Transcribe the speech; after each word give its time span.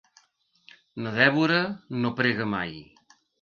Na 1.03 1.11
Dèbora 1.17 1.59
no 2.01 2.13
prega 2.23 2.49
mai. 2.55 2.73